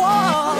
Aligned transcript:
Oh, 0.00 0.57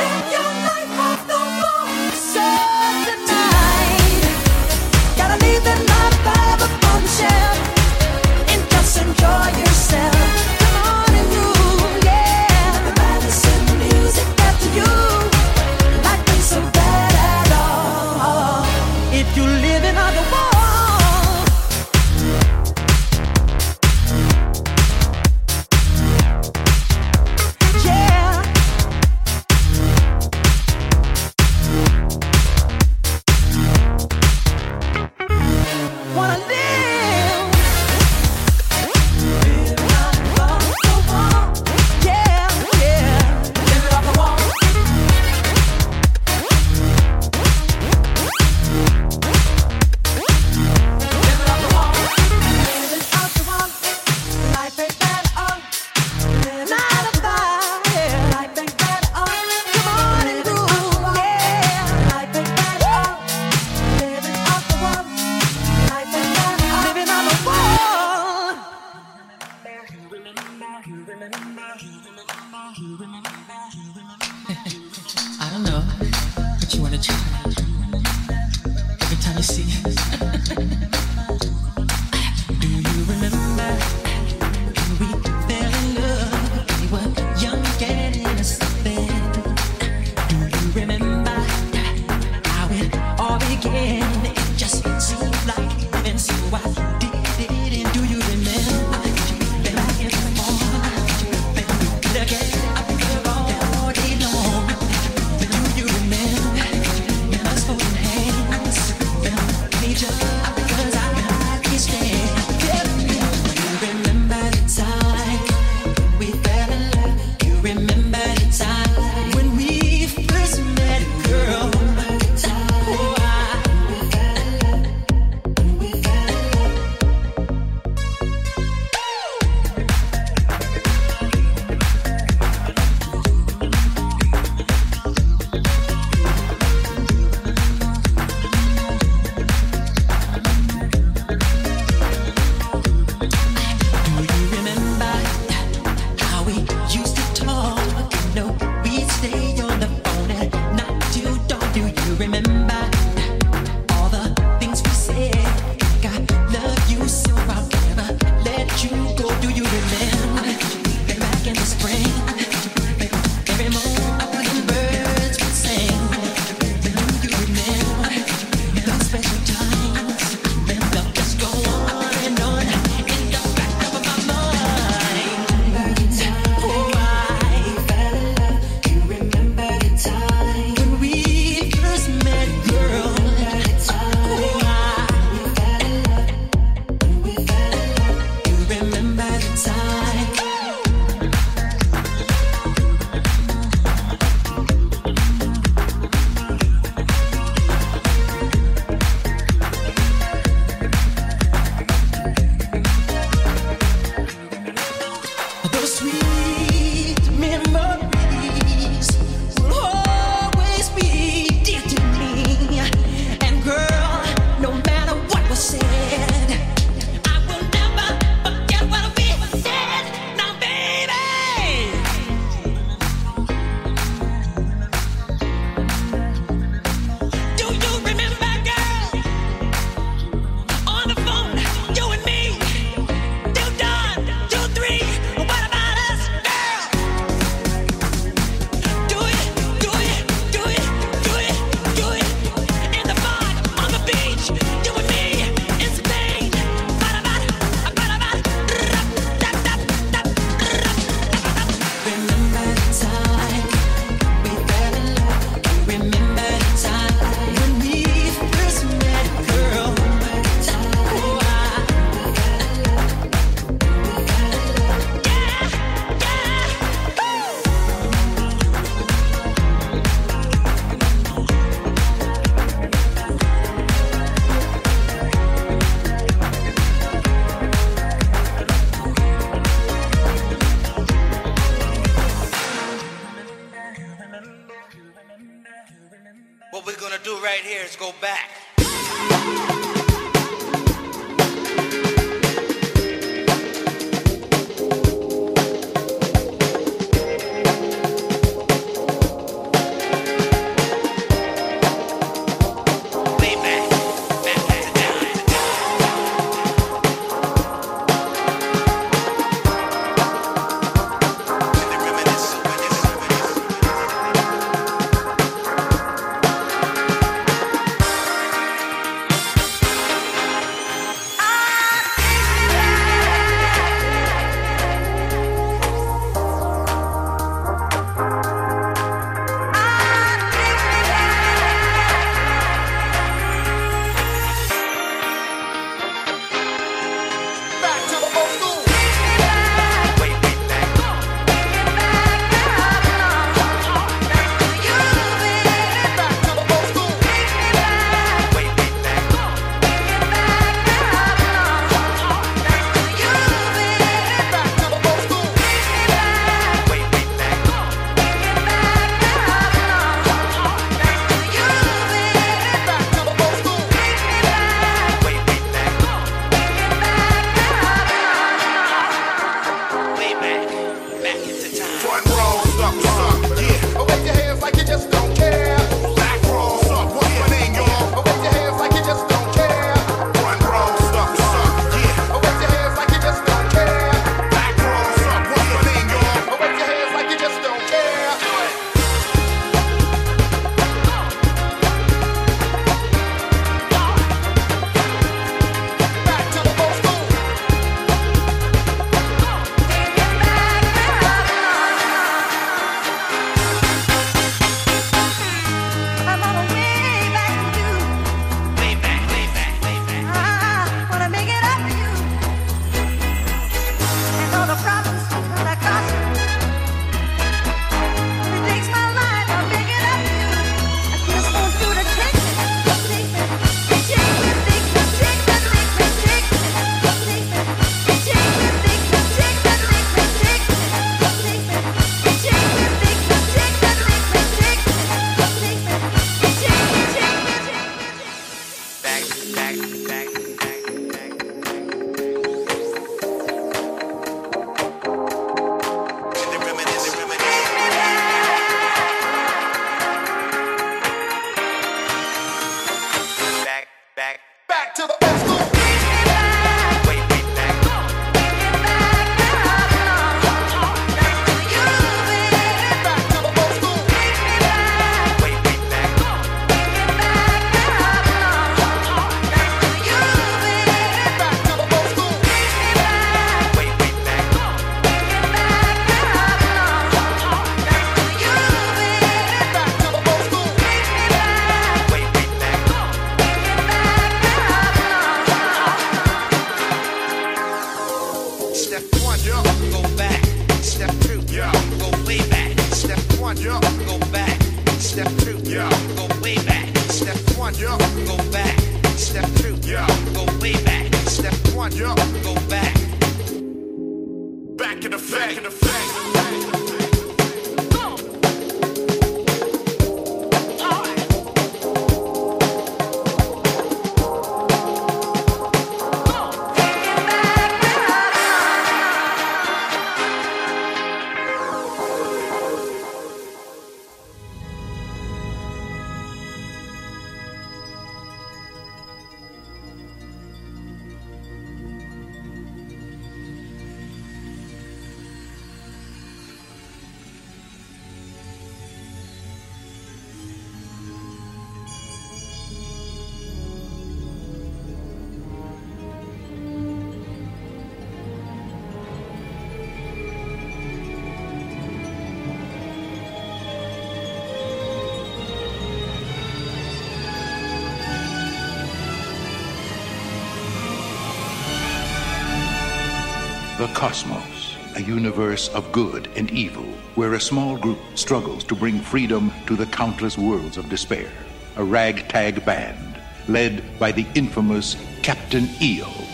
cosmos, 563.99 564.77
a 564.95 565.03
universe 565.03 565.69
of 565.71 565.91
good 565.91 566.29
and 566.37 566.53
evil, 566.53 566.85
where 567.17 567.35
a 567.35 567.41
small 567.41 567.77
group 567.77 567.99
struggles 568.15 568.63
to 568.63 568.77
bring 568.77 569.01
freedom 569.01 569.51
to 569.67 569.75
the 569.75 569.87
countless 569.87 570.39
worlds 570.39 570.77
of 570.77 570.89
despair. 570.89 571.29
A 571.75 571.83
ragtag 571.83 572.65
band 572.65 573.21
led 573.49 573.83
by 573.99 574.13
the 574.13 574.25
infamous 574.37 574.97
Captain 575.23 575.69
EO. 575.83 576.28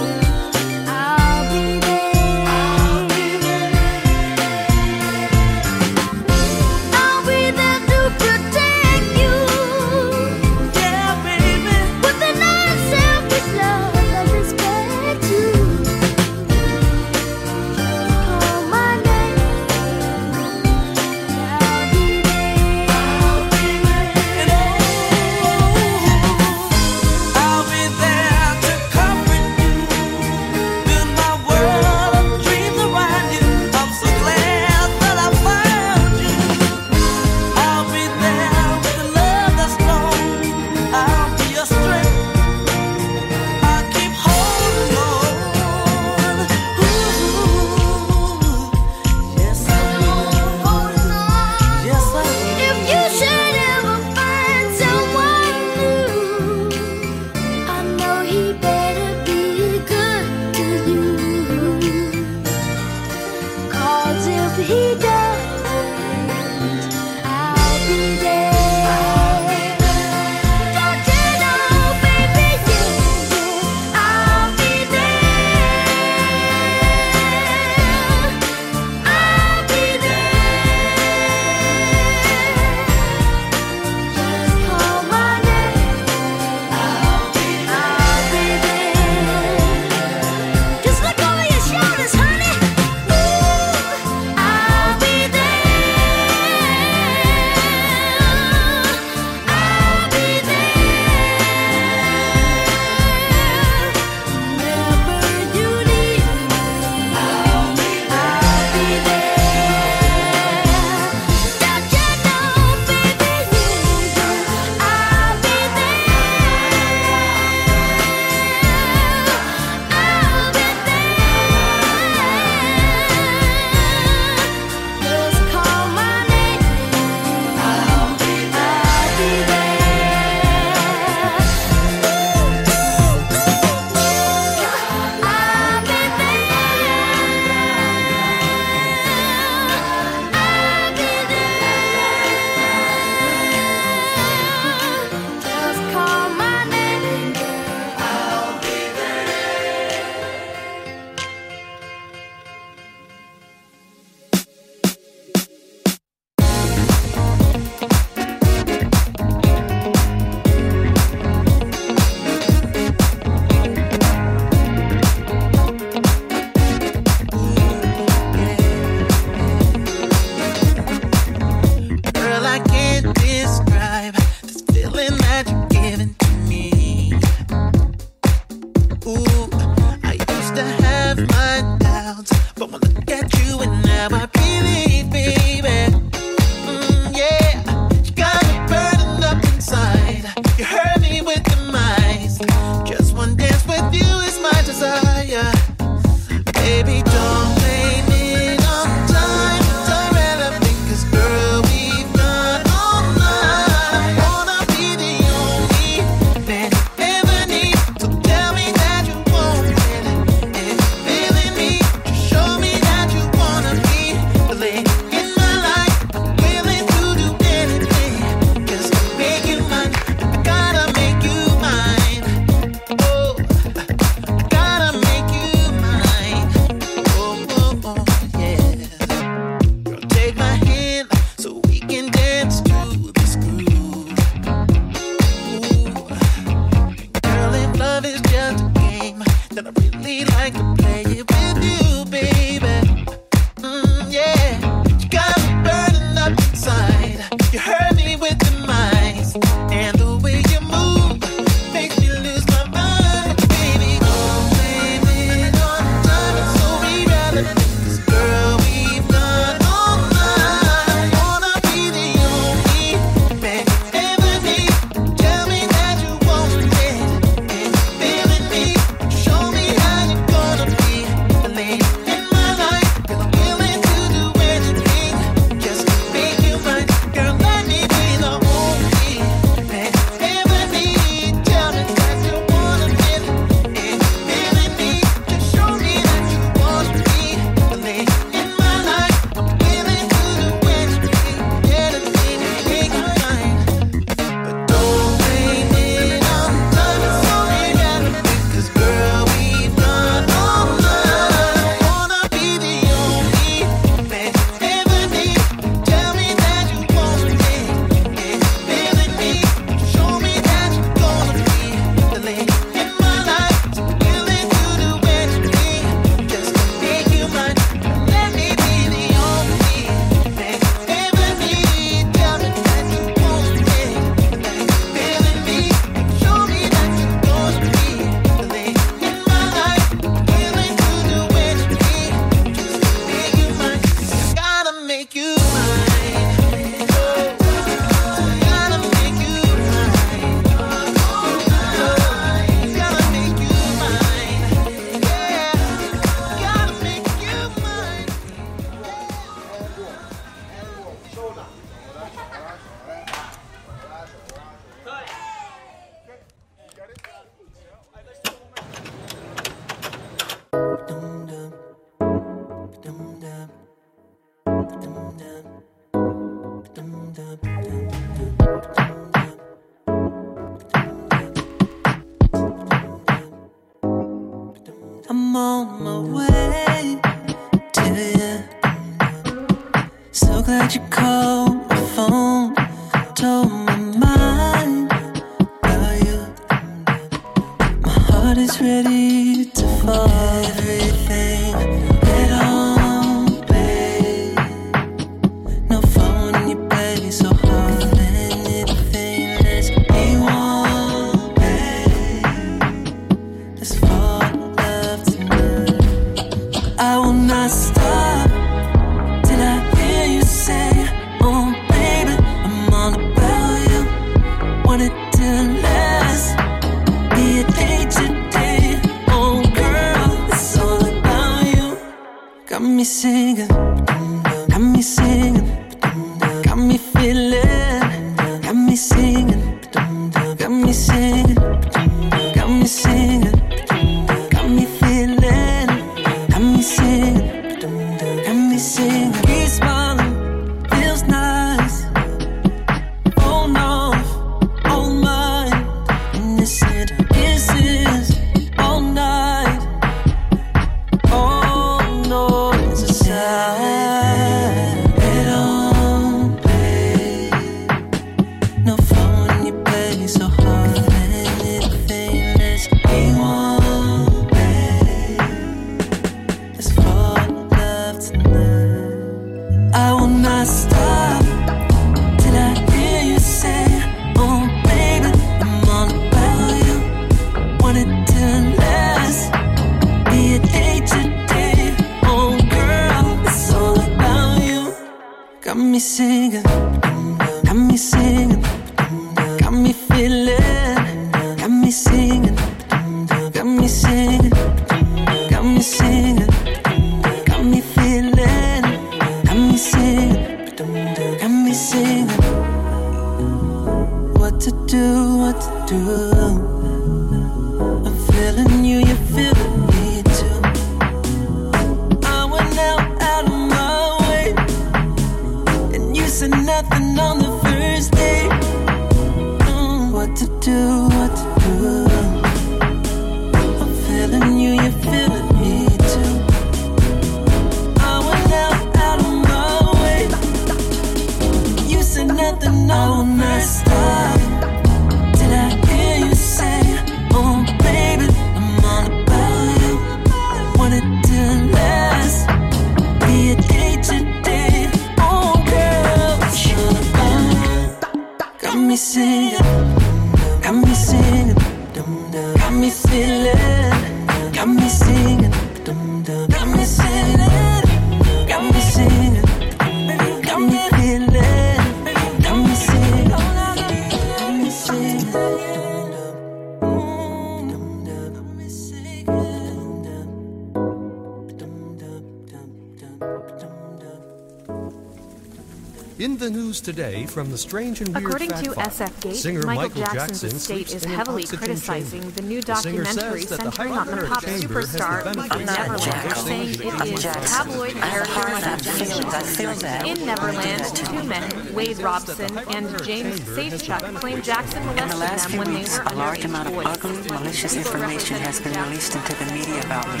Today 576.62 577.06
from 577.06 577.30
the 577.30 577.38
strange 577.38 577.80
and 577.80 577.88
weird 577.94 578.04
According 578.04 578.28
fact 578.30 578.44
to 578.44 578.50
SF 578.50 579.00
Gate, 579.00 579.16
singer 579.16 579.46
Michael, 579.46 579.80
Michael 579.80 579.82
Jackson's 579.82 580.34
estate 580.34 580.74
is 580.74 580.84
heavily 580.84 581.22
criticizing 581.24 582.02
chamber. 582.02 582.16
the 582.16 582.22
new 582.22 582.42
documentary 582.42 583.24
the 583.24 583.36
centering 583.36 583.72
on 583.72 583.86
the 583.86 584.04
pop 584.06 584.22
superstar 584.24 585.06
of 585.06 585.16
Neverland, 585.16 586.16
saying 586.16 586.50
it 586.50 586.92
is 586.92 587.02
tabloid 587.02 587.72
characterization. 587.72 589.86
In 589.86 590.04
Neverland, 590.04 590.64
two 590.76 591.02
men, 591.04 591.54
Wade 591.54 591.78
Robson 591.78 592.36
and 592.50 592.84
James 592.84 593.20
Safechuck, 593.20 593.94
claim 593.96 594.20
Jackson 594.20 594.62
molested 594.66 595.32
them 595.32 595.38
when 595.38 595.54
they 595.54 595.64
were 595.70 595.82
a 595.86 595.94
large 595.94 596.24
amount 596.26 596.48
of 596.48 596.58
ugly, 596.58 597.00
malicious 597.08 597.56
information 597.56 598.18
has 598.18 598.38
been 598.38 598.52
released 598.64 598.94
into 598.94 599.14
the 599.16 599.24
media 599.32 599.60
about 599.62 599.88
me. 599.94 600.00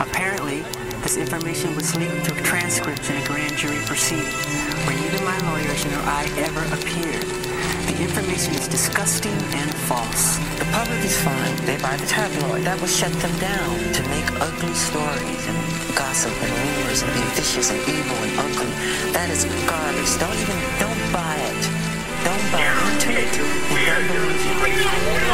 Apparently, 0.00 0.64
this 1.10 1.26
information 1.26 1.74
was 1.74 1.90
leaked 1.96 2.22
through 2.22 2.40
transcripts 2.44 3.10
in 3.10 3.16
a 3.16 3.26
grand 3.26 3.56
jury 3.56 3.82
proceeding 3.82 4.30
where 4.86 4.94
neither 4.94 5.18
my 5.24 5.36
lawyers 5.50 5.84
nor 5.86 5.98
I 6.06 6.22
ever 6.38 6.62
appeared. 6.70 7.26
The 7.90 7.98
information 7.98 8.54
is 8.54 8.68
disgusting 8.68 9.34
and 9.58 9.74
false. 9.90 10.38
The 10.62 10.70
public 10.70 11.02
is 11.02 11.18
fine. 11.20 11.56
They 11.66 11.82
buy 11.82 11.96
the 11.96 12.06
tabloid. 12.06 12.62
That 12.62 12.78
will 12.78 12.86
shut 12.86 13.10
them 13.18 13.34
down 13.42 13.74
to 13.90 14.02
make 14.06 14.22
ugly 14.38 14.70
stories 14.70 15.44
and 15.50 15.58
gossip 15.98 16.30
and 16.30 16.52
rumors 16.62 17.02
and 17.02 17.10
be 17.10 17.26
vicious 17.34 17.74
and 17.74 17.82
evil 17.90 18.14
and 18.14 18.46
ugly. 18.46 18.70
That 19.10 19.34
is 19.34 19.50
garbage. 19.66 20.14
Don't 20.14 20.38
even, 20.38 20.62
don't 20.78 21.02
buy 21.10 21.34
it. 21.42 21.58
Don't 22.22 22.46
buy 22.54 22.62
it. 22.62 22.86
Don't 22.86 24.06
believe 24.14 25.26
it. 25.26 25.29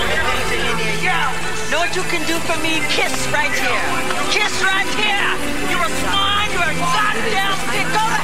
Know 1.70 1.78
what 1.78 1.96
you 1.96 2.02
can 2.02 2.24
do 2.28 2.38
for 2.46 2.56
me? 2.62 2.78
Kiss 2.90 3.26
right 3.32 3.50
here. 3.50 3.86
Kiss 4.30 4.62
right 4.62 4.86
here. 4.94 5.30
You're 5.68 5.82
a 5.82 5.90
swine. 5.98 6.50
You're 6.52 6.62
a 6.62 6.78
goddamn 6.78 7.56
dick. 7.72 8.15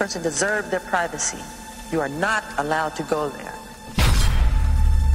person 0.00 0.22
deserve 0.22 0.70
their 0.70 0.80
privacy. 0.80 1.36
You 1.92 2.00
are 2.00 2.08
not 2.08 2.42
allowed 2.56 2.96
to 2.96 3.02
go 3.02 3.28
there. 3.28 3.52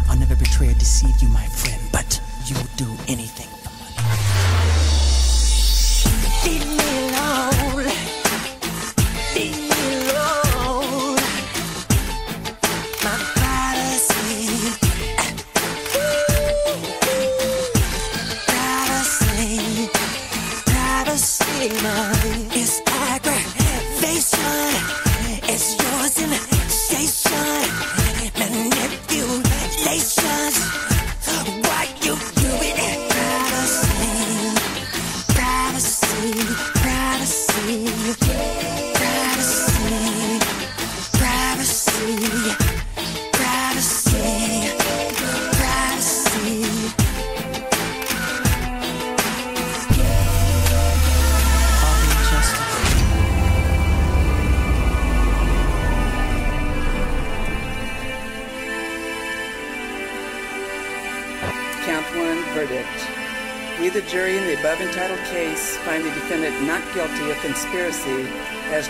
I'll 0.07 0.19
never 0.19 0.35
betray 0.35 0.69
or 0.69 0.75
deceive 0.75 1.19
you, 1.23 1.27
my 1.29 1.47
friend, 1.47 1.81
but 1.91 2.21
you 2.45 2.55
will 2.55 2.69
do 2.77 2.91
anything 3.07 3.34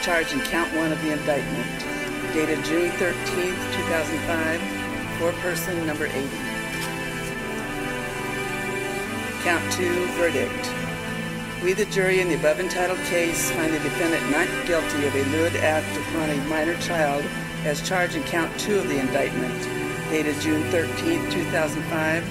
as 0.05 0.13
charged 0.13 0.33
in 0.33 0.39
count 0.51 0.71
one 0.75 0.91
of 0.91 1.01
the 1.01 1.11
indictment, 1.11 1.65
dated 2.33 2.63
June 2.65 2.91
13th, 2.91 3.73
2005, 3.73 4.61
four-person 5.19 5.85
number 5.85 6.05
80. 6.05 6.27
Count 9.43 9.73
two, 9.73 10.05
verdict. 10.17 10.71
We, 11.63 11.73
the 11.73 11.85
jury, 11.85 12.19
in 12.19 12.27
the 12.27 12.35
above 12.35 12.59
entitled 12.59 12.99
case, 13.05 13.49
find 13.51 13.73
the 13.73 13.79
defendant 13.79 14.29
not 14.29 14.47
guilty 14.67 15.07
of 15.07 15.15
a 15.15 15.23
lewd 15.31 15.55
act 15.57 15.97
upon 15.97 16.29
a 16.29 16.37
minor 16.49 16.77
child 16.81 17.23
as 17.63 17.87
charged 17.87 18.15
in 18.15 18.23
count 18.23 18.57
two 18.59 18.77
of 18.77 18.87
the 18.87 18.99
indictment, 18.99 19.63
dated 20.09 20.39
June 20.39 20.63
13, 20.71 21.31
2005, 21.31 22.23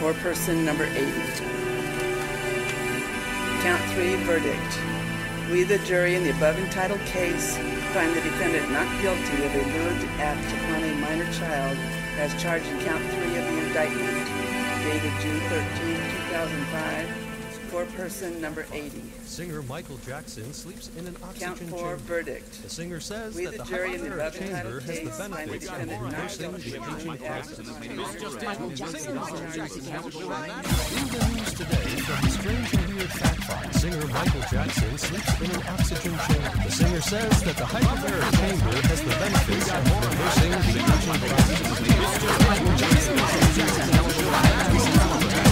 four-person 0.00 0.64
number 0.64 0.84
80. 0.84 1.06
Count 3.62 3.82
three, 3.92 4.16
verdict. 4.24 4.99
We, 5.50 5.64
the 5.64 5.78
jury, 5.78 6.14
in 6.14 6.22
the 6.22 6.30
above 6.30 6.56
entitled 6.58 7.00
case, 7.06 7.56
find 7.92 8.14
the 8.14 8.20
defendant 8.20 8.70
not 8.70 8.86
guilty 9.02 9.42
of 9.42 9.52
a 9.52 9.58
lewd 9.58 10.08
act 10.20 10.46
upon 10.46 10.84
a 10.84 10.94
minor 10.94 11.30
child 11.32 11.76
as 12.18 12.40
charged 12.40 12.66
in 12.66 12.78
count 12.86 13.02
three 13.10 13.36
of 13.36 13.44
the 13.44 13.58
indictment, 13.66 14.28
dated 14.84 15.12
June 15.20 15.40
13, 15.50 15.96
2005, 16.30 17.29
four-person 17.70 18.40
number 18.40 18.66
80. 18.72 19.00
Singer 19.24 19.62
Michael 19.62 19.96
Jackson 20.04 20.52
sleeps 20.52 20.90
in 20.98 21.06
an 21.06 21.16
oxygen 21.22 21.46
Count 21.48 21.58
four, 21.70 21.78
chamber. 21.78 21.96
verdict. 21.98 22.62
The 22.64 22.68
singer 22.68 22.98
says 22.98 23.36
We, 23.36 23.44
that 23.44 23.52
the 23.52 23.58
the 23.58 23.64
jury, 23.64 23.94
in 23.94 24.02
the 24.02 24.10
hyperbaric 24.10 24.38
chamber 24.38 24.80
has 24.80 24.86
the 24.86 24.92
case, 24.92 25.16
find 25.16 25.32
the 25.32 25.36
benefits 25.38 25.68
of 25.70 26.02
reversing 26.02 26.50
the 26.50 26.58
aging 26.58 27.16
process. 27.18 27.58
Michael 28.42 28.70
Jackson 28.70 29.16
In 29.16 29.22
the 31.06 31.22
news 31.30 31.54
today, 31.54 31.88
from 32.02 32.28
Strange 32.30 32.74
and 32.74 32.94
Weird 32.94 33.12
Fact 33.12 33.44
Find, 33.44 33.74
singer 33.76 34.06
Michael 34.08 34.44
Jackson 34.50 34.98
sleeps 34.98 35.40
in 35.40 35.50
an 35.54 35.62
oxygen 35.70 36.18
chamber. 36.26 36.50
The 36.64 36.70
singer 36.72 37.00
says 37.00 37.42
that 37.44 37.56
the 37.56 37.64
hyperbaric 37.70 38.30
chamber 38.34 38.74
has 38.88 39.00
the 39.00 39.14
benefits 39.14 39.70
of 39.70 39.86
reversing 40.02 40.50
the 40.50 40.58
aging 40.58 41.20
process. 41.30 41.70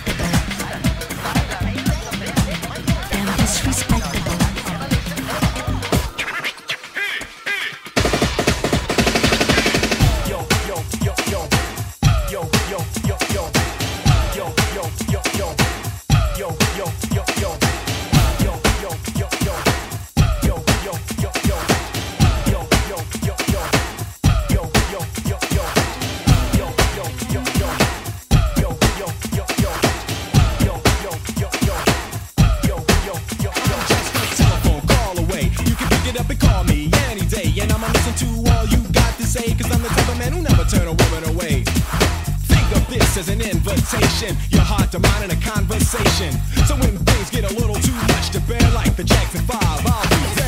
day. 37.31 37.53
And 37.61 37.71
I'ma 37.71 37.87
listen 37.87 38.13
to 38.27 38.51
all 38.51 38.65
you 38.67 38.77
got 38.91 39.15
to 39.15 39.25
say. 39.25 39.55
Cause 39.55 39.71
I'm 39.71 39.81
the 39.81 39.87
type 39.87 40.09
of 40.09 40.17
man 40.19 40.33
who 40.33 40.41
never 40.41 40.65
turn 40.65 40.85
a 40.85 40.91
woman 40.91 41.23
away. 41.31 41.63
Think 42.51 42.67
of 42.75 42.83
this 42.89 43.17
as 43.17 43.29
an 43.29 43.39
invitation. 43.39 44.35
Your 44.51 44.67
heart 44.67 44.91
to 44.91 44.99
mine 44.99 45.23
in 45.23 45.31
a 45.31 45.39
conversation. 45.39 46.31
So 46.67 46.75
when 46.75 46.97
things 46.99 47.29
get 47.31 47.49
a 47.49 47.53
little 47.55 47.75
too 47.75 47.99
much 48.11 48.31
to 48.31 48.41
bear, 48.41 48.61
like 48.71 48.95
the 48.97 49.05
Jackson 49.05 49.41
5, 49.47 49.57
I'll 49.57 50.35
be 50.35 50.40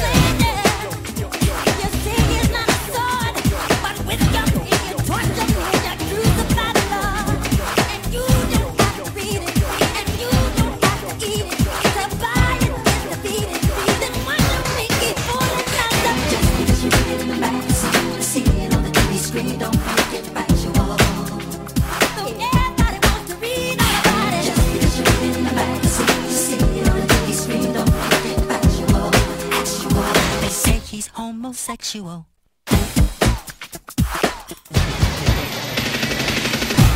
homosexual. 31.93 32.25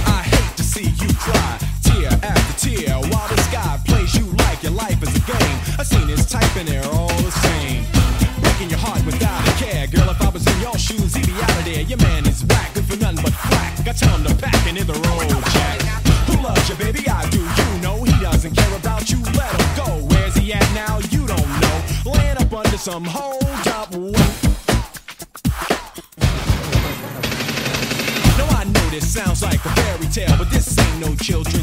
I 0.06 0.24
hate 0.26 0.58
to 0.58 0.64
see 0.64 0.90
you 0.90 1.14
cry, 1.16 1.60
tear 1.84 2.10
after 2.24 2.70
tear, 2.70 2.96
while 3.12 3.28
this 3.30 3.48
guy 3.52 3.80
plays 3.86 4.16
you 4.16 4.26
like 4.46 4.64
your 4.64 4.72
life 4.72 5.02
is 5.04 5.16
a 5.16 5.20
game. 5.20 5.58
I 5.78 5.84
seen 5.84 6.08
his 6.08 6.26
type 6.26 6.56
and 6.58 6.68
they're 6.68 6.86
all 6.86 7.08
the 7.22 7.32
same. 7.32 7.86
Breaking 8.42 8.70
your 8.70 8.80
heart 8.80 9.06
without 9.06 9.48
a 9.48 9.52
care, 9.64 9.88
girl. 9.88 10.10
If 10.10 10.22
I 10.22 10.30
was 10.30 10.48
in 10.48 10.62
your 10.62 10.78
shoes, 10.78 11.14
he'd 11.16 11.28
be 11.28 11.34
out 11.34 11.58
of 11.58 11.66
there. 11.66 11.82
Your 11.82 12.00
man 12.00 12.26
is 12.28 12.44
whack, 12.46 12.74
good 12.74 12.86
for 12.86 12.98
nothing 12.98 13.22
but 13.22 13.34
flack. 13.34 13.88
I 13.88 13.94
tell 13.94 14.18
him 14.18 14.26
to 14.26 14.36
pack 14.36 14.68
and 14.68 14.78
hit 14.78 14.88
the 14.88 14.94
road, 14.94 15.30
Jack. 15.54 15.82
Who 16.28 16.42
loves 16.42 16.70
you, 16.70 16.76
baby? 16.76 17.08
I 17.08 17.30
do. 17.30 17.40
You 17.40 17.82
know 17.82 18.04
he 18.04 18.12
doesn't 18.22 18.56
care 18.56 18.76
about 18.76 19.10
you. 19.12 19.20
Let 19.38 19.52
him 19.54 19.70
go. 19.78 19.90
Where's 20.10 20.36
he 20.36 20.54
at 20.54 20.68
now? 20.74 21.00
You 21.12 21.28
don't 21.28 21.52
know. 21.62 21.78
Laying 22.06 22.38
up 22.38 22.52
under 22.52 22.78
some 22.78 23.06
hold 23.06 23.27
no 31.08 31.16
children. 31.16 31.57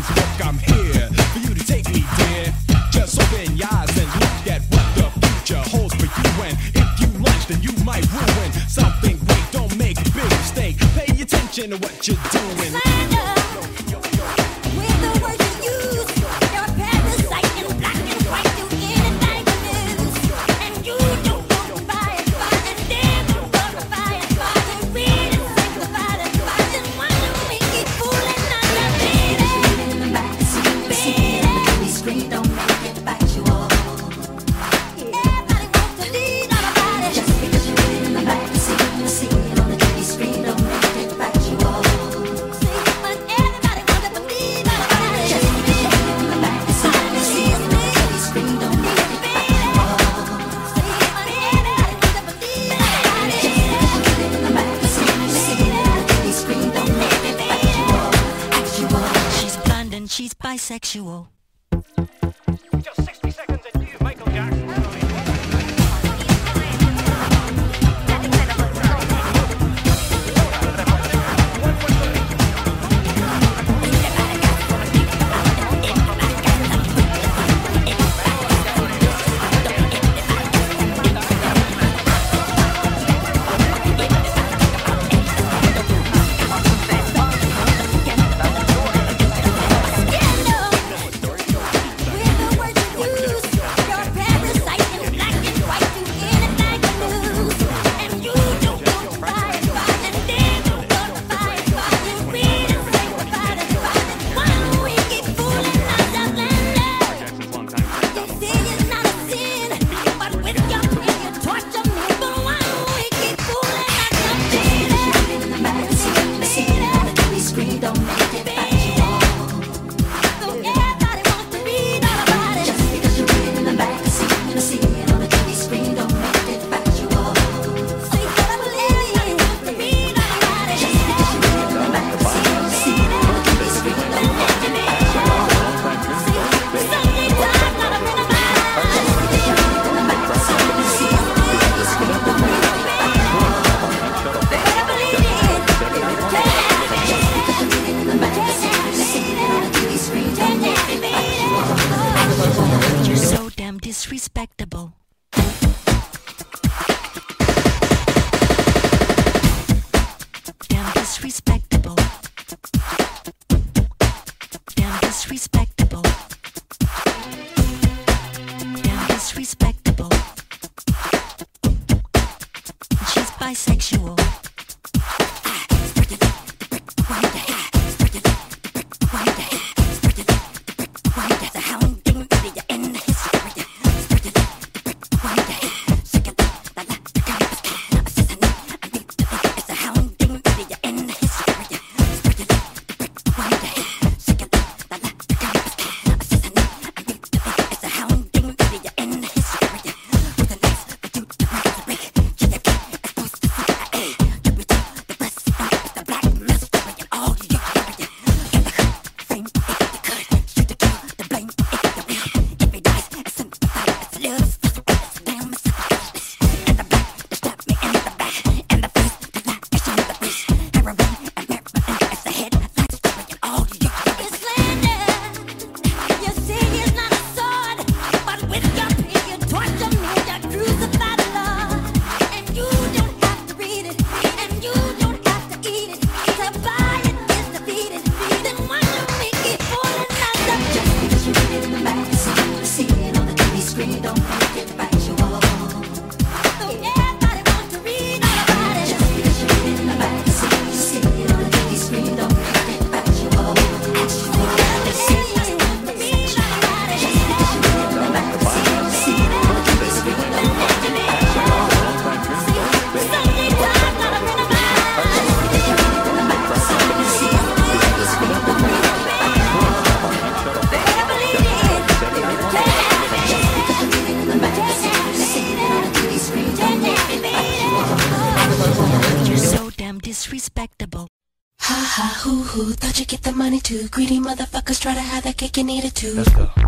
Motherfuckers 284.74 284.80
try 284.80 284.94
to 284.94 285.00
have 285.00 285.24
that 285.24 285.36
cake 285.36 285.58
eat 285.70 285.84
it 285.84 285.94
too. 285.94 286.14
Let's 286.14 286.30
go. 286.30 286.63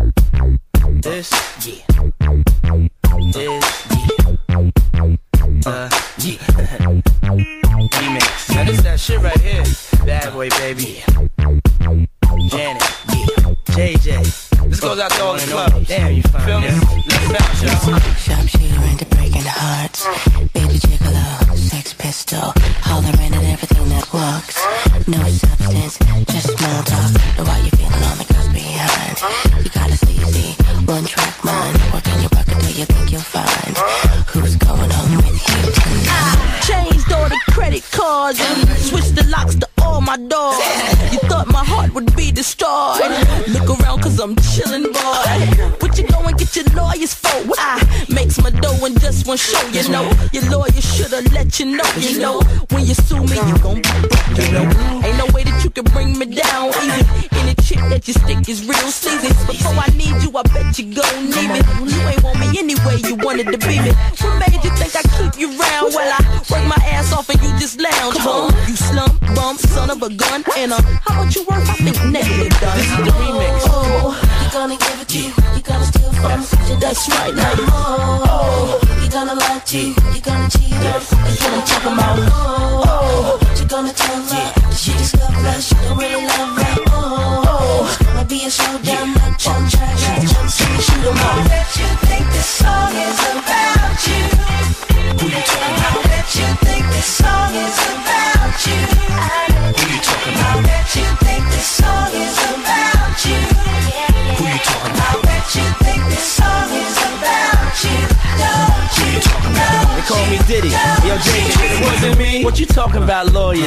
You 51.59 51.77
know, 51.77 51.83
you 51.97 52.19
know. 52.19 52.41
When 52.69 52.85
you 52.85 52.93
sue 52.93 53.23
me, 53.23 53.35
you 53.35 53.57
gon' 53.59 53.81
be 53.81 53.89
broke, 53.89 54.37
you 54.37 54.51
know. 54.51 54.65
Ain't 55.01 55.17
no 55.17 55.25
way 55.33 55.43
that 55.43 55.61
you 55.63 55.69
can 55.69 55.85
bring 55.85 56.17
me 56.17 56.25
down. 56.25 56.69
Even 56.83 57.05
any 57.39 57.55
chick 57.65 57.79
that 57.89 58.07
you 58.07 58.13
stick 58.13 58.47
is 58.49 58.61
real 58.67 58.89
sleazy. 58.91 59.29
Before 59.47 59.73
I 59.73 59.89
need 59.97 60.21
you, 60.21 60.29
I 60.37 60.43
bet 60.53 60.77
you 60.77 60.93
gon' 60.93 61.29
need 61.29 61.49
me. 61.49 61.61
You 61.87 61.99
ain't 62.05 62.23
want 62.23 62.39
me 62.39 62.47
anyway, 62.59 63.01
you 63.01 63.15
wanted 63.15 63.47
to 63.49 63.57
be 63.57 63.79
me. 63.81 63.91
What 64.21 64.37
made 64.37 64.61
you 64.61 64.71
think 64.77 64.93
I 64.93 65.03
keep 65.17 65.39
you 65.39 65.49
round? 65.57 65.93
Well, 65.95 66.09
I 66.13 66.21
work 66.51 66.65
my 66.67 66.81
ass 66.85 67.13
off 67.13 67.29
and 67.29 67.41
you 67.41 67.49
just 67.57 67.79
lounge, 67.79 68.17
huh? 68.19 68.51
You 68.67 68.75
slump, 68.75 69.17
bum, 69.33 69.57
son 69.57 69.89
of 69.89 70.01
a 70.03 70.09
gun, 70.13 70.43
and 70.57 70.73
uh, 70.73 70.81
how 71.05 71.23
much 71.23 71.35
you 71.35 71.43
worth? 71.49 71.69
I 71.69 71.73
think 71.81 71.97
negative 72.11 72.53
done. 72.59 72.77
This 72.77 72.91
is 72.91 73.01
the 73.01 73.13
remix. 73.17 73.65
Oh, 73.71 74.13
you 74.13 74.49
gonna 74.51 74.77
give 74.77 75.01
it 75.01 75.07
to 75.09 75.17
you, 75.17 75.31
you 75.55 75.61
gonna 75.63 75.85
steal 75.85 76.11
from 76.21 76.39
me. 76.41 76.75
That's 76.79 77.09
right, 77.09 77.33
now. 77.33 77.53
Oh, 77.73 78.79
you 79.01 79.09
gonna 79.09 79.33
lie 79.33 79.61
to 79.65 79.77
you, 79.77 79.95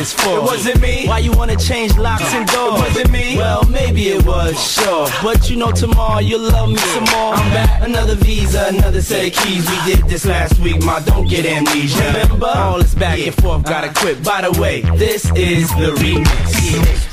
lawyers 0.01 0.13
for? 0.13 0.39
It 0.39 0.43
wasn't 0.43 0.81
me. 0.81 1.07
Why 1.07 1.19
you 1.19 1.33
wanna 1.33 1.57
change 1.57 1.97
locks 1.97 2.33
and 2.35 2.47
doors? 2.49 2.81
It 2.81 2.85
wasn't 2.85 3.11
me. 3.11 3.37
Well, 3.37 3.65
maybe 3.65 4.09
it 4.09 4.25
was, 4.25 4.55
sure. 4.73 5.09
But 5.23 5.51
you 5.51 5.57
know 5.57 5.73
tomorrow 5.73 6.21
you'll 6.21 6.41
love 6.41 6.69
me 6.71 6.77
some 6.77 7.05
more. 7.05 7.35
I'm 7.35 7.51
back. 7.53 7.83
Another 7.83 8.15
visa, 8.17 8.69
another 8.69 9.03
set 9.03 9.27
of 9.27 9.33
keys. 9.33 9.69
We 9.69 9.95
did 9.95 10.05
this 10.09 10.25
last 10.27 10.59
week, 10.61 10.83
ma. 10.85 11.01
Don't 11.01 11.29
get 11.29 11.47
amnesia. 11.47 12.07
Remember? 12.23 12.47
All 12.47 12.79
this 12.79 12.95
back 12.95 13.19
and 13.19 13.35
forth, 13.35 13.65
gotta 13.65 13.93
quit. 13.95 14.23
By 14.25 14.43
the 14.43 14.61
way, 14.61 14.83
this 14.97 15.25
is 15.35 15.69
the 15.71 15.93
remix. 15.99 17.10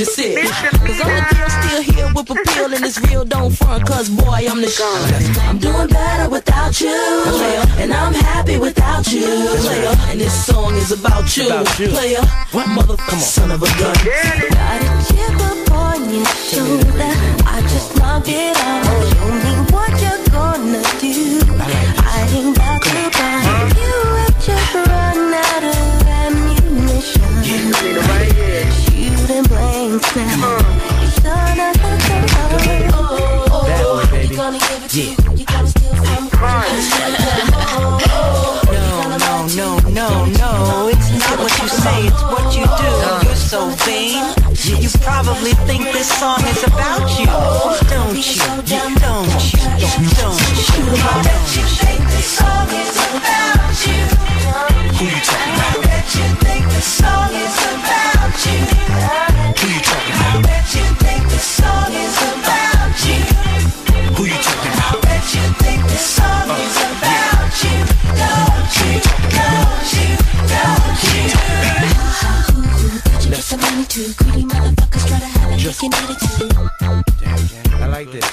Is 0.00 0.16
you 0.18 0.24
ill? 0.24 0.46
Sick? 0.46 0.70
Cause 0.86 1.00
I'm 1.00 1.10
the 1.10 1.34
deal, 1.34 1.48
still 1.48 1.82
here 1.82 2.12
with 2.14 2.30
appeal. 2.30 2.72
And 2.72 2.84
it's 2.84 3.00
real, 3.08 3.24
don't 3.24 3.50
front. 3.50 3.84
Cause 3.86 4.08
boy, 4.08 4.46
I'm 4.48 4.60
the 4.60 4.68
shit. 4.68 5.38
I'm 5.42 5.58
doing 5.58 5.88
better 5.88 6.30
without 6.30 6.80
you. 6.80 6.88
And 7.78 7.92
I'm 7.92 8.14
happy 8.14 8.58
without 8.58 9.10
you. 9.12 9.22
Player. 9.22 9.94
And 10.08 10.20
this 10.20 10.46
song 10.46 10.74
is 10.76 10.92
about 10.92 11.36
you. 11.36 11.48
Player. 11.88 12.22
What 12.52 12.66
motherfucker? 12.68 13.18
Son 13.18 13.50
of 13.50 13.62
a 13.62 13.66
gun. 13.66 14.57
No. 40.36 40.88
It's 40.92 41.10
not 41.10 41.38
what 41.38 41.54
you 41.62 41.68
say, 41.68 42.06
it's 42.06 42.22
what 42.22 42.54
you 42.56 42.64
do. 42.66 42.92
You're 43.26 43.36
so 43.36 43.70
vain. 43.86 44.22
You 44.82 44.90
probably 45.00 45.54
think 45.66 45.84
this 45.92 46.08
song 46.18 46.40
is 46.44 46.62
about 46.64 47.08
you. 47.18 47.26
Don't 47.88 48.16
you? 48.16 48.44
Don't 48.66 49.38
you? 49.48 49.88
Don't 50.20 50.38
you? 50.68 50.82
I 50.98 51.22
bet 51.24 51.56
you 51.56 51.64
think 51.80 52.02
this 52.10 52.28
song 52.38 52.68
is 52.68 52.96
about 53.16 53.86
you. 53.86 54.02
Who 54.98 55.04
you 55.04 55.20
talking 55.22 55.58
I 55.58 55.78
bet 55.86 56.08
you 56.18 56.26
think 56.42 56.64
this 56.74 56.88
song 56.98 57.32
is 57.32 57.56
about 57.72 58.34
you. 58.46 58.60
Who 59.58 59.66
you 59.72 59.80
talking 59.80 60.18
I 60.18 60.42
bet 60.42 60.66
you 60.74 60.84
think 61.04 61.22
this 61.30 61.44
song 61.44 61.92
is 61.94 62.16
about 62.34 62.98
you. 63.06 63.20
Who 64.16 64.22
you 64.26 64.38
talking 64.42 64.74
I 64.74 64.98
bet 65.02 65.24
you 65.34 65.44
think 65.62 65.82
this 65.86 66.04
song 66.18 66.50
is 66.50 66.76
about 66.90 67.52
you. 67.62 67.76
Don't 68.18 68.72
you? 68.82 69.00
Don't 69.30 69.62
you? 69.62 69.67
Where'd 73.50 73.62
you 73.62 73.66
get 73.66 73.66
the 73.66 73.70
money 73.70 73.84
to? 73.86 74.14
Greedy 74.24 74.42
motherfuckers 74.44 75.08
try 75.08 75.18
to 75.18 75.24
have 75.26 75.52
it, 75.52 75.58
Just- 75.58 75.82
you 75.82 75.90
can 75.90 76.04
eat 76.04 76.10
it 76.10 76.20
too. 77.68 77.74
I 77.76 77.86
like 77.86 78.10
this. 78.12 78.24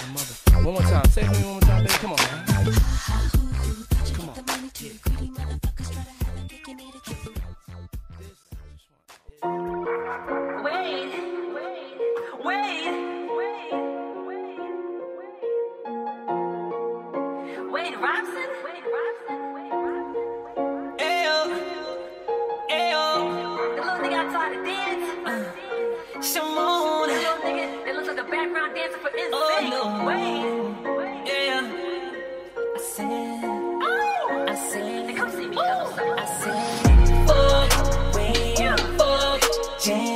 One 0.53 0.63
more 0.73 0.81
time. 0.81 1.05
Say 1.09 1.21
it 1.21 1.27
for 1.27 1.33
me 1.39 1.43
one 1.45 1.51
more 1.53 1.61
time, 1.61 1.83
baby. 1.83 1.93
Come 1.99 2.11
on, 2.11 2.17
man. 2.17 2.65
Wait, 10.63 11.11
wait, 11.53 11.97
wait, 12.43 12.85
wait, 13.37 14.59
Wade 17.71 17.95
Robson? 18.01 18.49
Wade 18.63 18.87
Robson? 18.95 19.39
Ayo, 20.97 21.37
ayo. 22.71 23.03
The 23.75 23.81
little 23.81 23.99
nigga 24.01 24.17
outside 24.23 24.51
the 24.53 24.59
dance. 24.63 25.04
Shimon. 26.25 27.07
The 27.07 27.13
little 27.13 27.37
nigga 27.37 27.85
that 27.85 27.95
looks 27.95 28.07
like 28.07 28.17
a 28.17 28.23
background 28.23 28.73
dancer 28.73 28.97
for. 28.97 29.11
Oh, 29.13 29.59
no. 29.69 30.05
Wade. 30.07 31.27
Yeah. 31.27 31.61
I 32.57 32.79
said. 32.81 33.41
Oh. 33.43 34.45
I 34.49 34.55
said. 34.55 35.15
Come 35.15 35.29
see 35.29 35.47
me. 35.47 35.57
I 35.57 36.25
said. 36.41 37.27
Fuck. 37.27 38.15
Wade. 38.15 38.79
Fuck. 38.97 39.79
James. 39.79 40.14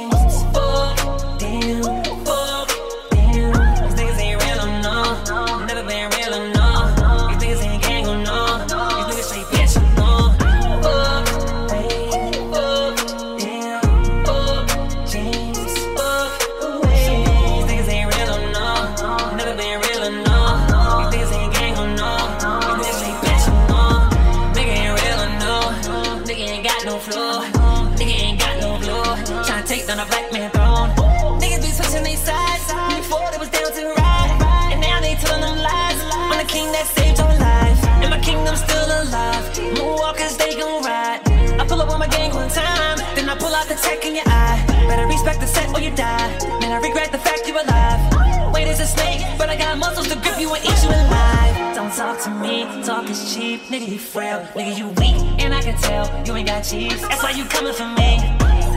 Talk 52.65 52.83
talk 52.83 53.09
is 53.09 53.33
cheap. 53.33 53.61
Nigga, 53.69 53.87
you 53.87 53.99
frail, 53.99 54.41
nigga, 54.55 54.77
you 54.77 54.87
weak, 54.99 55.15
and 55.41 55.53
I 55.53 55.61
can 55.61 55.77
tell 55.77 56.05
you 56.25 56.35
ain't 56.35 56.47
got 56.47 56.61
cheese. 56.61 57.01
That's 57.01 57.23
why 57.23 57.31
you 57.31 57.45
coming 57.45 57.73
for 57.73 57.87
me. 57.87 58.19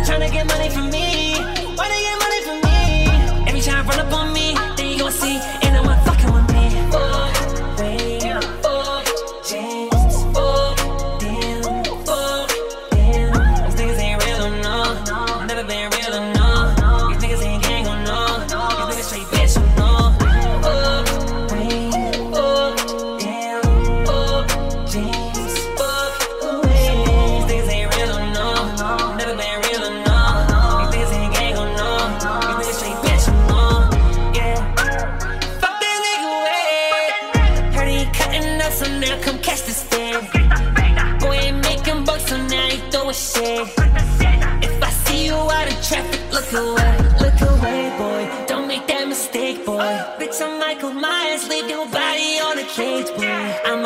Tryna 0.06 0.30
get 0.32 0.46
money 0.46 0.70
from 0.70 0.90
me. 0.90 1.34
Why 1.76 1.88
they 1.88 2.02
get 2.06 2.18
money 2.24 2.40
from 2.46 2.58
me? 2.68 3.48
Every 3.48 3.60
time 3.60 3.86
run 3.86 3.98
up 3.98 4.12
on 4.12 4.32
me, 4.32 4.54
then 4.76 4.88
you 4.92 4.98
gon' 4.98 5.12
see, 5.12 5.38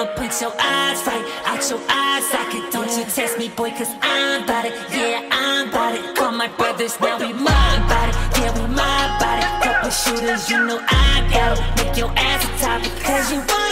I'ma 0.07 0.31
your 0.41 0.53
eyes 0.61 1.05
right 1.07 1.25
out 1.47 1.71
your 1.71 1.81
eye 1.89 2.21
socket. 2.31 2.73
Don't 2.73 2.91
you 2.97 3.05
test 3.05 3.39
me, 3.39 3.49
boy, 3.49 3.71
cause 3.71 3.91
I'm 4.03 4.45
about 4.45 4.65
it. 4.65 4.73
Yeah, 4.91 5.29
I'm 5.33 5.69
about 5.69 5.95
it. 5.95 6.17
Call 6.17 6.33
my 6.33 6.49
brothers, 6.49 6.99
now 7.01 7.19
we 7.19 7.33
my 7.33 7.51
about 7.85 8.09
it. 8.11 8.15
Yeah, 8.39 8.55
we 8.55 8.75
my 8.75 9.17
about 9.17 9.39
it. 9.43 9.65
Couple 9.65 9.91
shooters, 9.91 10.49
you 10.51 10.65
know 10.65 10.81
I 10.89 11.29
got 11.33 11.59
'em. 11.59 11.77
Make 11.77 11.97
your 11.97 12.13
ass 12.17 12.45
a 12.45 12.65
topic, 12.65 12.93
cause 13.03 13.33
you 13.33 13.39
wanna 13.39 13.66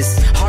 flawless 0.00 0.39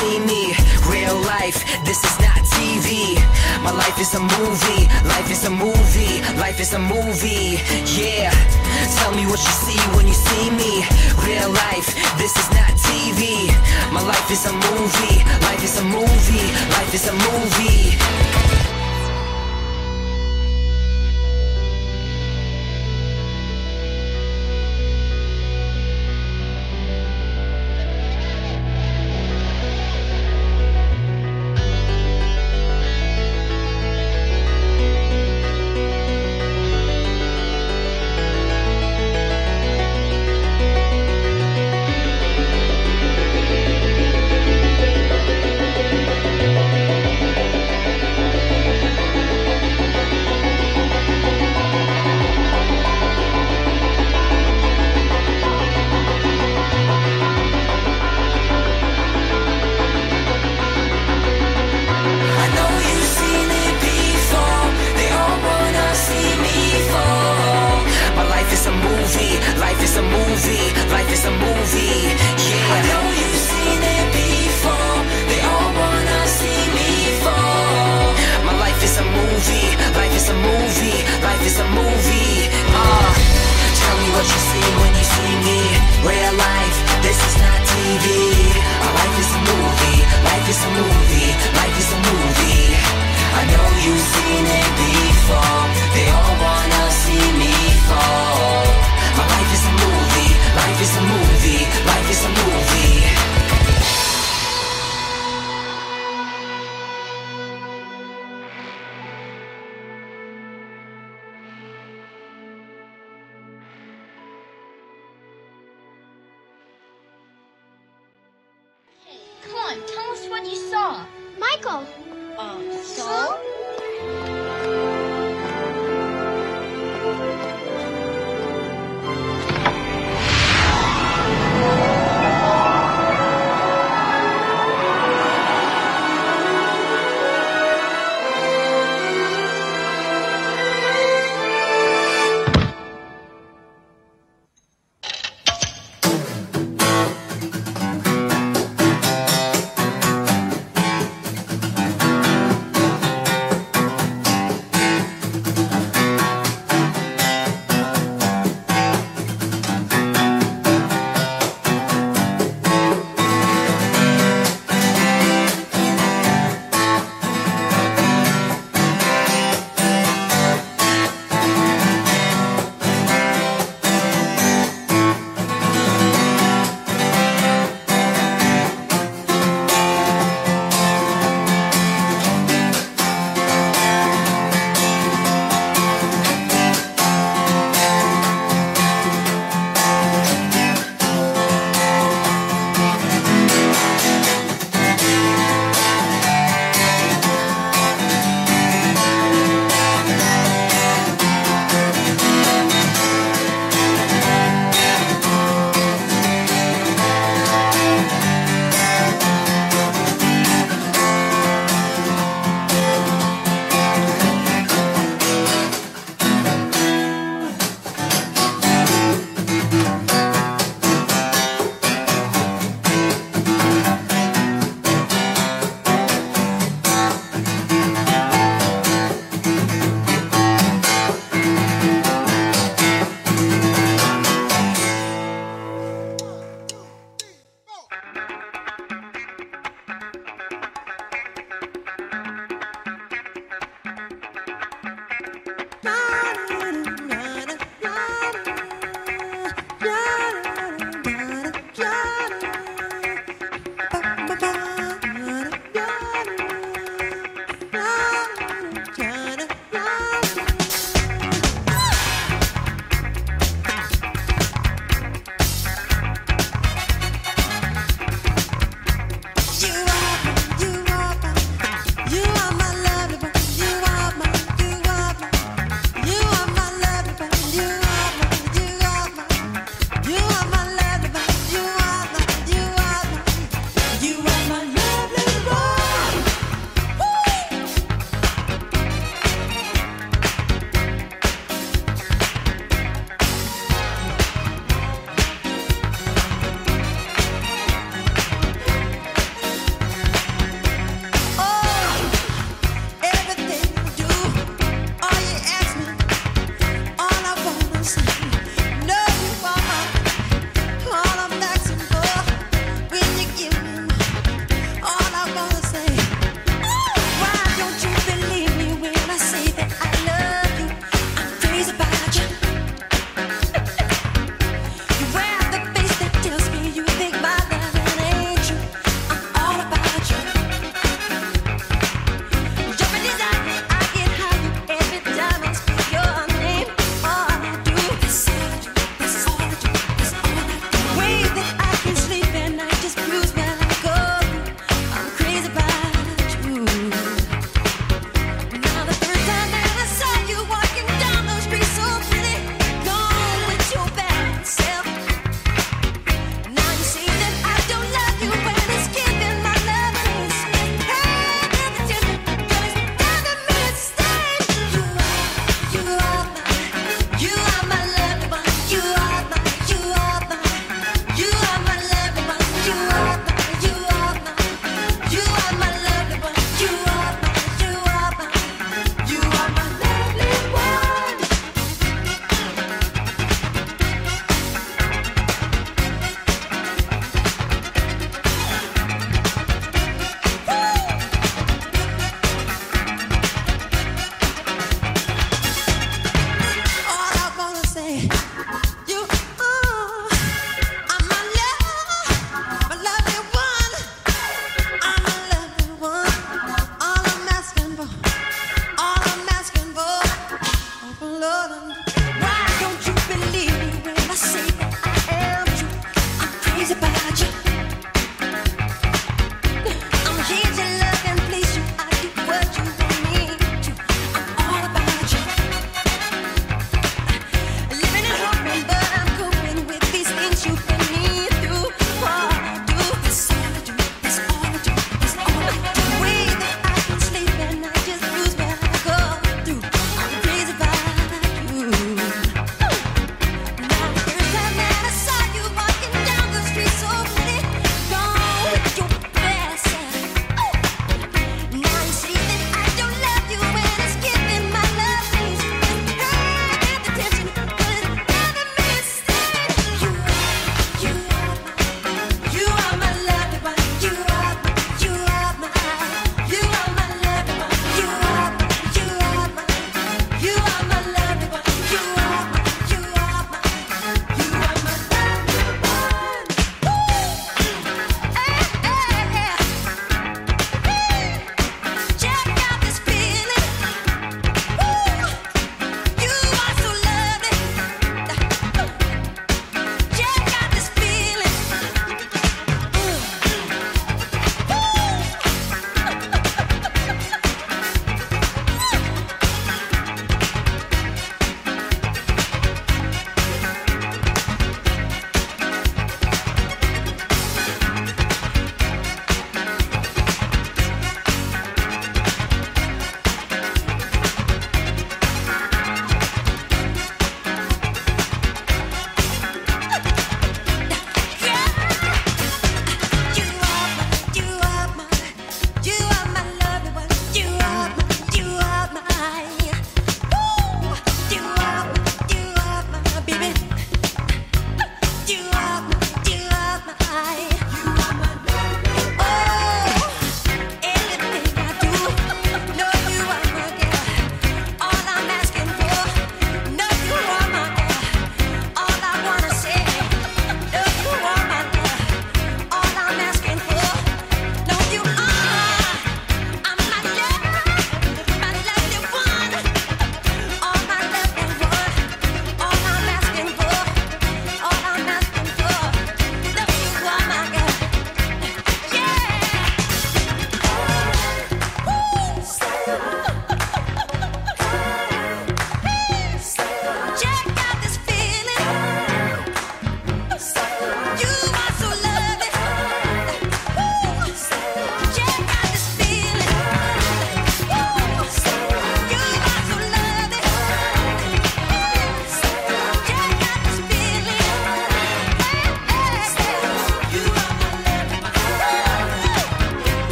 see 0.00 0.18
me. 0.20 0.42
Real 0.88 1.16
life, 1.36 1.60
this 1.84 2.00
is 2.08 2.16
not 2.24 2.40
TV. 2.56 3.16
My 3.62 3.72
life 3.82 3.98
is 4.00 4.14
a 4.14 4.20
movie, 4.20 4.84
life 5.14 5.30
is 5.30 5.44
a 5.44 5.50
movie, 5.50 6.14
life 6.44 6.58
is 6.60 6.72
a 6.72 6.78
movie. 6.78 7.60
Yeah, 7.84 8.32
tell 8.96 9.12
me 9.12 9.24
what 9.30 9.40
you 9.46 9.54
see 9.64 9.80
when 9.94 10.06
you 10.08 10.18
see 10.28 10.46
me. 10.60 10.72
Real 11.28 11.50
life, 11.66 11.88
this 12.20 12.34
is 12.40 12.48
not 12.58 12.72
TV. 12.86 13.20
My 13.92 14.02
life 14.02 14.28
is 14.30 14.46
a 14.46 14.52
movie, 14.52 15.18
life 15.48 15.62
is 15.62 15.78
a 15.78 15.84
movie, 15.84 16.48
life 16.76 16.92
is 16.94 17.06
a 17.08 17.14
movie. 17.28 18.39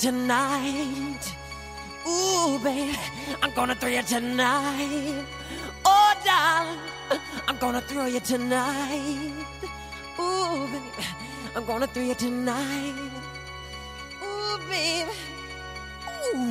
tonight. 0.00 1.34
Ooh, 2.08 2.58
babe, 2.64 2.96
I'm 3.42 3.52
gonna 3.52 3.74
throw 3.74 3.90
you 3.90 4.02
tonight. 4.02 5.26
Oh, 5.84 6.14
darling, 6.24 6.78
I'm 7.46 7.58
gonna 7.58 7.82
throw 7.82 8.06
you 8.06 8.20
tonight. 8.20 9.34
Ooh, 10.18 10.66
babe, 10.72 11.04
I'm 11.54 11.64
gonna 11.66 11.86
throw 11.86 12.02
you 12.02 12.14
tonight. 12.14 12.94
Ooh, 14.24 14.58
babe. 14.70 15.08
Ooh. 16.08 16.50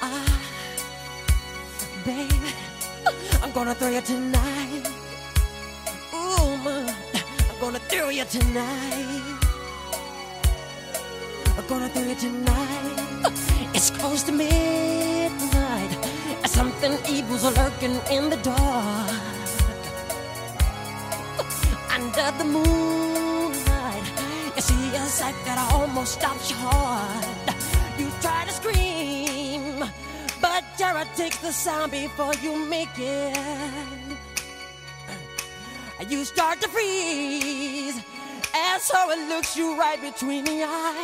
Ah, 0.00 0.40
babe, 2.06 2.32
I'm 3.42 3.52
gonna 3.52 3.74
throw 3.74 3.90
you 3.90 4.00
tonight. 4.00 4.88
Ooh, 6.14 6.56
man, 6.64 6.94
I'm 7.50 7.60
gonna 7.60 7.80
throw 7.80 8.08
you 8.08 8.24
tonight. 8.24 9.07
It's 13.74 13.90
close 13.90 14.22
to 14.24 14.32
midnight. 14.32 15.92
Something 16.46 16.98
evil's 17.08 17.44
lurking 17.44 17.96
in 18.10 18.30
the 18.30 18.36
dark. 18.42 19.10
Under 21.94 22.30
the 22.38 22.44
moonlight, 22.44 24.06
you 24.56 24.62
see 24.62 24.96
a 24.96 25.06
sight 25.06 25.36
that 25.44 25.58
almost 25.72 26.14
stops 26.14 26.50
your 26.50 26.58
heart. 26.58 27.54
You 27.98 28.10
try 28.20 28.44
to 28.46 28.52
scream, 28.52 29.84
but 30.40 30.64
terror 30.76 31.06
takes 31.14 31.38
the 31.38 31.52
sound 31.52 31.92
before 31.92 32.34
you 32.42 32.56
make 32.66 32.98
it. 32.98 33.36
You 36.08 36.24
start 36.24 36.60
to 36.62 36.68
freeze, 36.68 38.02
and 38.54 38.82
so 38.82 39.10
it 39.10 39.28
looks 39.28 39.56
you 39.56 39.78
right 39.78 40.00
between 40.00 40.44
the 40.44 40.64
eyes. 40.64 40.97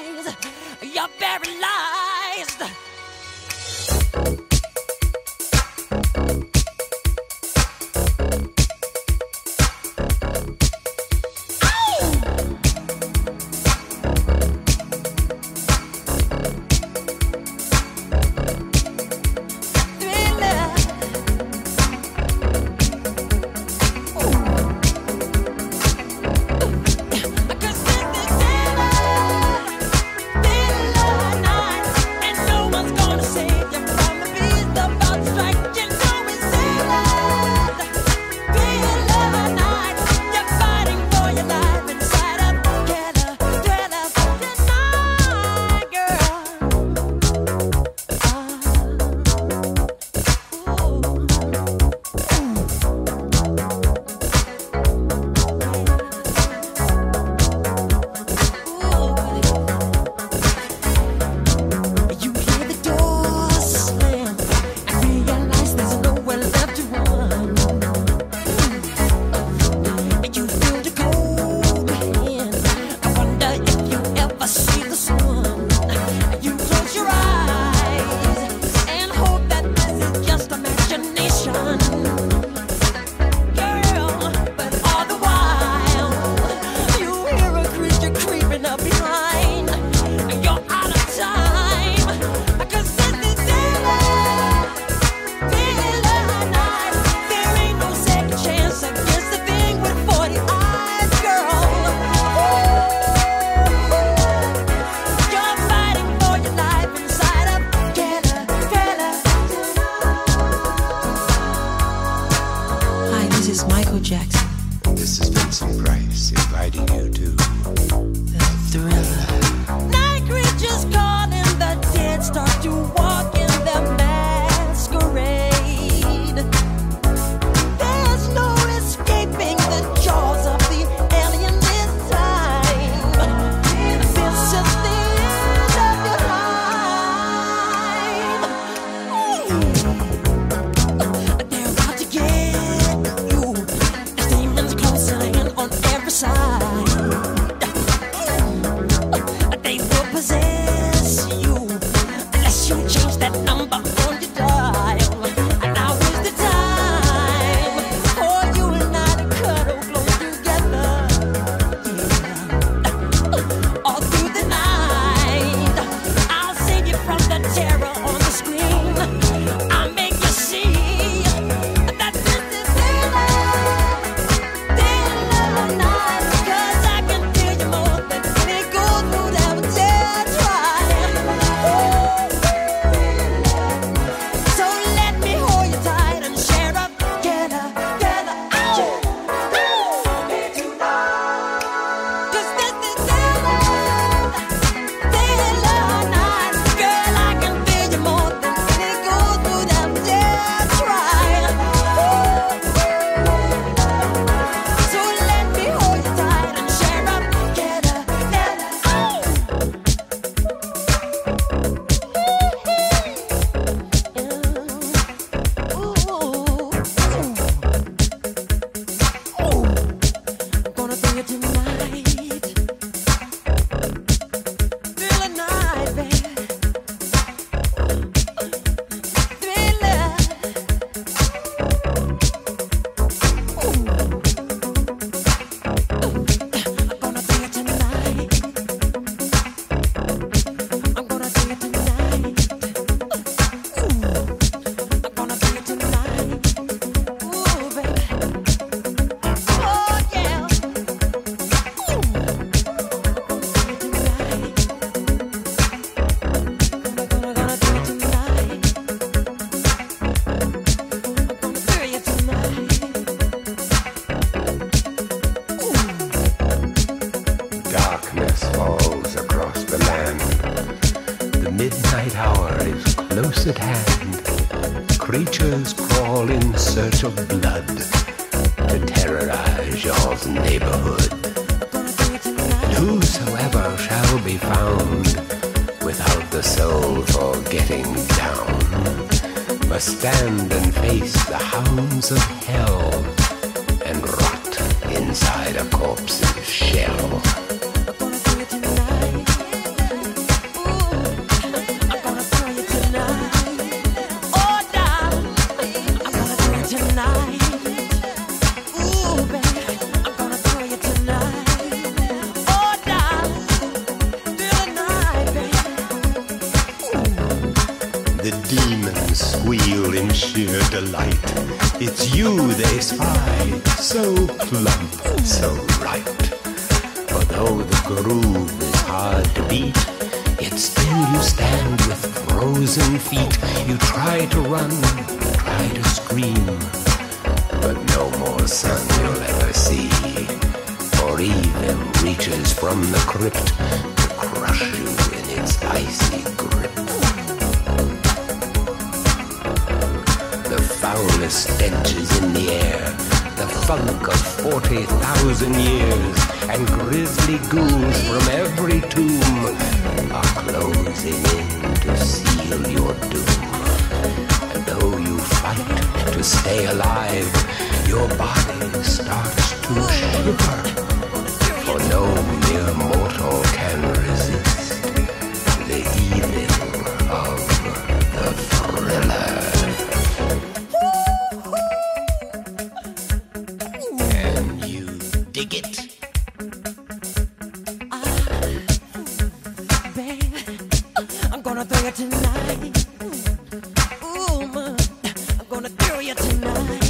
Gonna 395.65 395.77
throw 395.77 395.99
you 396.01 396.15
tonight. 396.15 396.84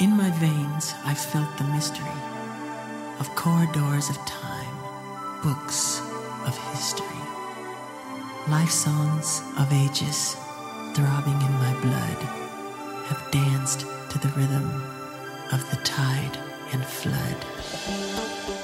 In 0.00 0.10
my 0.16 0.28
veins, 0.30 0.92
I 1.04 1.14
felt 1.14 1.56
the 1.56 1.64
mystery 1.64 2.18
of 3.20 3.32
corridors 3.36 4.10
of 4.10 4.16
time, 4.26 4.76
books 5.40 6.00
of 6.44 6.58
history, 6.72 7.20
life 8.48 8.70
songs 8.70 9.40
of 9.56 9.72
ages 9.72 10.34
throbbing 10.94 11.40
in 11.40 11.52
my 11.52 11.72
blood 11.80 12.18
have 13.06 13.30
danced 13.30 13.86
to 14.10 14.18
the 14.18 14.32
rhythm 14.36 14.68
of 15.52 15.70
the 15.70 15.76
tide 15.84 16.38
and 16.72 16.84
flood. 16.84 18.63